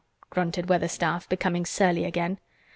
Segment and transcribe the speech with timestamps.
[0.31, 2.39] grunted Weatherstaff, becoming surly again.